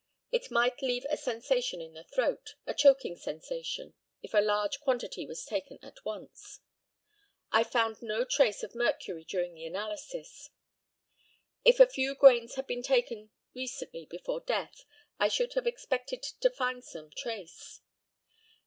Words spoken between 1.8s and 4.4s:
the throat a choking sensation if a